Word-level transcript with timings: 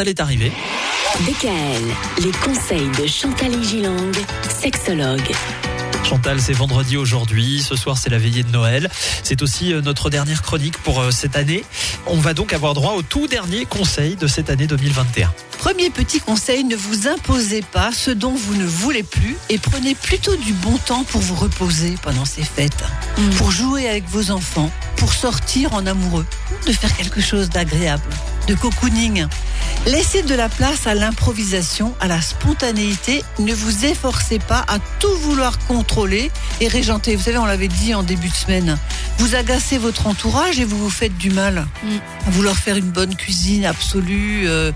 Elle 0.00 0.10
est 0.10 0.20
arrivée. 0.20 0.52
DKL, 1.26 2.22
les 2.24 2.30
conseils 2.30 2.88
de 3.02 3.08
Chantal 3.08 3.50
Gilang, 3.64 4.12
sexologue. 4.48 5.34
Chantal, 6.04 6.40
c'est 6.40 6.52
vendredi 6.52 6.96
aujourd'hui. 6.96 7.60
Ce 7.60 7.74
soir, 7.74 7.98
c'est 7.98 8.08
la 8.08 8.18
veillée 8.18 8.44
de 8.44 8.52
Noël. 8.52 8.88
C'est 9.24 9.42
aussi 9.42 9.72
euh, 9.72 9.80
notre 9.80 10.08
dernière 10.08 10.42
chronique 10.42 10.78
pour 10.78 11.00
euh, 11.00 11.10
cette 11.10 11.34
année. 11.34 11.64
On 12.06 12.16
va 12.16 12.32
donc 12.32 12.52
avoir 12.52 12.74
droit 12.74 12.92
au 12.92 13.02
tout 13.02 13.26
dernier 13.26 13.64
conseil 13.64 14.14
de 14.14 14.28
cette 14.28 14.50
année 14.50 14.68
2021. 14.68 15.34
Premier 15.58 15.90
petit 15.90 16.20
conseil, 16.20 16.62
ne 16.62 16.76
vous 16.76 17.08
imposez 17.08 17.62
pas 17.62 17.90
ce 17.90 18.12
dont 18.12 18.36
vous 18.36 18.54
ne 18.54 18.64
voulez 18.64 19.02
plus 19.02 19.36
et 19.48 19.58
prenez 19.58 19.96
plutôt 19.96 20.36
du 20.36 20.52
bon 20.52 20.78
temps 20.78 21.02
pour 21.02 21.20
vous 21.20 21.34
reposer 21.34 21.96
pendant 22.02 22.24
ces 22.24 22.44
fêtes, 22.44 22.84
pour 23.36 23.50
jouer 23.50 23.88
avec 23.88 24.08
vos 24.08 24.30
enfants, 24.30 24.70
pour 24.94 25.12
sortir 25.12 25.74
en 25.74 25.84
amoureux, 25.86 26.24
de 26.68 26.72
faire 26.72 26.96
quelque 26.96 27.20
chose 27.20 27.48
d'agréable, 27.48 28.08
de 28.46 28.54
cocooning. 28.54 29.26
Laissez 29.88 30.22
de 30.22 30.34
la 30.34 30.50
place 30.50 30.86
à 30.86 30.92
l'improvisation, 30.94 31.94
à 31.98 32.08
la 32.08 32.20
spontanéité. 32.20 33.24
Ne 33.38 33.54
vous 33.54 33.86
efforcez 33.86 34.38
pas 34.38 34.62
à 34.68 34.78
tout 34.98 35.14
vouloir 35.22 35.58
contrôler 35.60 36.30
et 36.60 36.68
régenter. 36.68 37.16
Vous 37.16 37.22
savez, 37.24 37.38
on 37.38 37.46
l'avait 37.46 37.68
dit 37.68 37.94
en 37.94 38.02
début 38.02 38.28
de 38.28 38.34
semaine. 38.34 38.76
Vous 39.16 39.34
agacez 39.34 39.78
votre 39.78 40.06
entourage 40.06 40.60
et 40.60 40.64
vous 40.64 40.76
vous 40.76 40.90
faites 40.90 41.16
du 41.16 41.30
mal. 41.30 41.66
À 42.26 42.30
vouloir 42.30 42.54
faire 42.56 42.76
une 42.76 42.90
bonne 42.90 43.14
cuisine 43.16 43.64
absolue, 43.64 44.42
euh, 44.46 44.72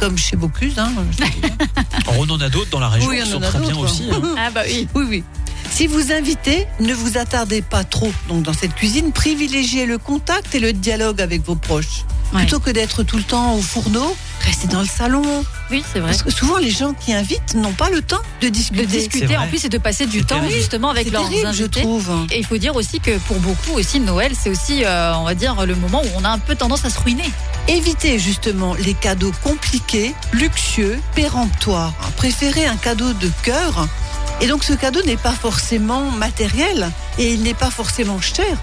comme 0.00 0.16
chez 0.16 0.34
Bocuse. 0.36 0.78
Hein, 0.78 0.92
je 1.10 1.24
dis. 1.24 1.32
On 2.18 2.28
en 2.30 2.40
a 2.40 2.48
d'autres 2.48 2.70
dans 2.70 2.80
la 2.80 2.88
région 2.88 3.10
Oui, 3.10 3.16
qui 3.18 3.22
en 3.22 3.26
sont 3.32 3.42
a 3.42 3.46
très 3.46 3.58
bien 3.58 3.76
aussi. 3.76 4.08
hein. 4.10 4.22
Ah 4.38 4.50
bah 4.50 4.62
oui. 4.66 4.88
Oui, 4.94 5.04
oui. 5.06 5.24
Si 5.70 5.86
vous 5.88 6.10
invitez, 6.12 6.66
ne 6.80 6.94
vous 6.94 7.18
attardez 7.18 7.60
pas 7.60 7.84
trop 7.84 8.12
donc 8.28 8.42
dans 8.44 8.52
cette 8.54 8.74
cuisine. 8.74 9.12
Privilégiez 9.12 9.84
le 9.84 9.98
contact 9.98 10.54
et 10.54 10.60
le 10.60 10.72
dialogue 10.72 11.20
avec 11.20 11.44
vos 11.44 11.54
proches. 11.56 12.04
Ouais. 12.32 12.40
Plutôt 12.40 12.60
que 12.60 12.70
d'être 12.70 13.02
tout 13.02 13.16
le 13.16 13.22
temps 13.22 13.54
au 13.54 13.60
fourneau, 13.62 14.16
restez 14.44 14.68
dans 14.68 14.80
le 14.80 14.86
salon. 14.86 15.44
Oui, 15.70 15.82
c'est 15.92 16.00
vrai. 16.00 16.10
Parce 16.10 16.22
que 16.22 16.30
souvent, 16.30 16.58
les 16.58 16.70
gens 16.70 16.92
qui 16.92 17.12
invitent 17.12 17.54
n'ont 17.54 17.72
pas 17.72 17.90
le 17.90 18.02
temps 18.02 18.20
de 18.40 18.46
De 18.46 18.52
discuter. 18.52 18.82
C'est 18.88 18.98
discuter 18.98 19.36
en 19.36 19.46
plus 19.48 19.64
et 19.64 19.68
de 19.68 19.78
passer 19.78 20.06
du 20.06 20.24
temps 20.24 20.36
terrible. 20.36 20.54
justement 20.54 20.90
avec 20.90 21.06
C'est 21.06 21.12
leurs 21.12 21.28
terrible, 21.28 21.52
je 21.52 21.62
invités. 21.64 21.80
trouve. 21.82 22.10
Et 22.30 22.38
il 22.38 22.44
faut 22.46 22.58
dire 22.58 22.76
aussi 22.76 23.00
que 23.00 23.16
pour 23.18 23.38
beaucoup 23.40 23.72
aussi 23.74 24.00
Noël 24.00 24.32
c'est 24.38 24.50
aussi 24.50 24.84
euh, 24.84 25.14
on 25.16 25.24
va 25.24 25.34
dire 25.34 25.64
le 25.66 25.74
moment 25.74 26.02
où 26.02 26.08
on 26.16 26.24
a 26.24 26.28
un 26.28 26.38
peu 26.38 26.54
tendance 26.54 26.84
à 26.84 26.90
se 26.90 27.00
ruiner. 27.00 27.28
Évitez 27.68 28.18
justement 28.18 28.74
les 28.74 28.94
cadeaux 28.94 29.32
compliqués, 29.42 30.14
luxueux, 30.32 30.98
péremptoires. 31.14 31.92
Préférez 32.16 32.66
un 32.66 32.76
cadeau 32.76 33.12
de 33.14 33.30
cœur. 33.42 33.86
Et 34.40 34.46
donc 34.48 34.64
ce 34.64 34.72
cadeau 34.74 35.00
n'est 35.02 35.16
pas 35.16 35.32
forcément 35.32 36.10
matériel 36.10 36.90
et 37.18 37.32
il 37.32 37.42
n'est 37.42 37.54
pas 37.54 37.70
forcément 37.70 38.20
cher. 38.20 38.58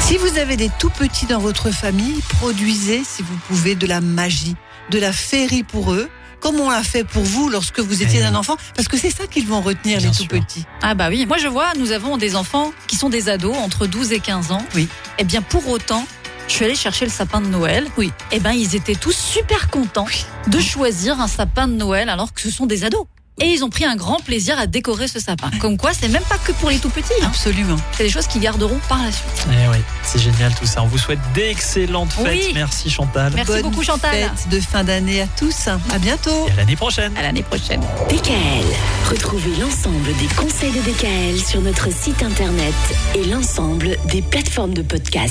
Si 0.00 0.16
vous 0.16 0.38
avez 0.38 0.56
des 0.56 0.70
tout 0.78 0.90
petits 0.90 1.26
dans 1.26 1.38
votre 1.38 1.70
famille, 1.70 2.22
produisez, 2.38 3.02
si 3.04 3.22
vous 3.22 3.36
pouvez, 3.48 3.74
de 3.74 3.86
la 3.86 4.00
magie, 4.00 4.56
de 4.90 4.98
la 4.98 5.12
féerie 5.12 5.62
pour 5.64 5.92
eux, 5.92 6.08
comme 6.40 6.56
on 6.60 6.70
l'a 6.70 6.82
fait 6.82 7.04
pour 7.04 7.22
vous 7.24 7.48
lorsque 7.50 7.80
vous 7.80 8.02
étiez 8.02 8.20
Eh 8.22 8.24
un 8.24 8.34
enfant, 8.34 8.56
parce 8.74 8.88
que 8.88 8.96
c'est 8.96 9.10
ça 9.10 9.26
qu'ils 9.26 9.46
vont 9.46 9.60
retenir, 9.60 9.98
Bien 9.98 10.06
les 10.10 10.16
tout 10.16 10.22
sûr. 10.22 10.28
petits. 10.28 10.64
Ah 10.82 10.94
bah 10.94 11.08
oui, 11.10 11.26
moi 11.26 11.36
je 11.36 11.48
vois 11.48 11.72
nous 11.78 11.92
avons 11.92 12.16
des 12.16 12.36
enfants 12.36 12.72
qui 12.86 12.96
sont 12.96 13.10
des 13.10 13.28
ados 13.28 13.56
entre 13.56 13.86
12 13.86 14.12
et 14.12 14.20
15 14.20 14.52
ans. 14.52 14.64
Oui. 14.74 14.88
Et 15.18 15.24
bien 15.24 15.42
pour 15.42 15.68
autant 15.68 16.06
je 16.46 16.54
suis 16.54 16.64
allée 16.64 16.74
chercher 16.76 17.04
le 17.04 17.10
sapin 17.10 17.42
de 17.42 17.46
Noël. 17.48 17.86
Oui. 17.98 18.10
Et 18.32 18.40
ben 18.40 18.52
ils 18.52 18.74
étaient 18.74 18.94
tous 18.94 19.12
super 19.14 19.68
contents 19.68 20.06
de 20.46 20.58
choisir 20.60 21.20
un 21.20 21.28
sapin 21.28 21.68
de 21.68 21.74
Noël 21.74 22.08
alors 22.08 22.32
que 22.32 22.40
ce 22.40 22.50
sont 22.50 22.64
des 22.64 22.84
ados. 22.84 23.04
Et 23.40 23.46
ils 23.46 23.62
ont 23.64 23.70
pris 23.70 23.84
un 23.84 23.94
grand 23.96 24.18
plaisir 24.20 24.58
à 24.58 24.66
décorer 24.66 25.06
ce 25.08 25.20
sapin. 25.20 25.50
Comme 25.60 25.76
quoi, 25.76 25.92
c'est 25.98 26.08
même 26.08 26.22
pas 26.28 26.38
que 26.38 26.52
pour 26.52 26.70
les 26.70 26.78
tout 26.78 26.88
petits. 26.88 27.12
hein. 27.22 27.26
Absolument. 27.28 27.76
C'est 27.96 28.04
des 28.04 28.10
choses 28.10 28.26
qu'ils 28.26 28.40
garderont 28.40 28.78
par 28.88 28.98
la 29.02 29.12
suite. 29.12 29.46
Eh 29.48 29.68
oui, 29.70 29.76
c'est 30.02 30.18
génial 30.18 30.52
tout 30.54 30.66
ça. 30.66 30.82
On 30.82 30.86
vous 30.86 30.98
souhaite 30.98 31.20
d'excellentes 31.34 32.12
fêtes. 32.12 32.26
Oui. 32.46 32.50
Merci 32.54 32.90
Chantal. 32.90 33.32
Merci 33.34 33.52
Bonne 33.52 33.62
beaucoup 33.62 33.82
Chantal. 33.82 34.10
Fête 34.12 34.48
de 34.50 34.60
fin 34.60 34.82
d'année 34.84 35.22
à 35.22 35.26
tous. 35.38 35.68
À 35.68 35.98
bientôt. 35.98 36.46
Et 36.48 36.52
à 36.52 36.56
l'année 36.56 36.76
prochaine. 36.76 37.16
À 37.16 37.22
l'année 37.22 37.42
prochaine. 37.42 37.80
DKL, 38.10 38.66
retrouvez 39.10 39.54
l'ensemble 39.60 40.14
des 40.18 40.26
conseils 40.36 40.72
de 40.72 40.80
DKL 40.80 41.38
sur 41.40 41.60
notre 41.60 41.92
site 41.92 42.22
internet 42.22 42.74
et 43.14 43.24
l'ensemble 43.24 43.96
des 44.06 44.22
plateformes 44.22 44.74
de 44.74 44.82
podcast. 44.82 45.26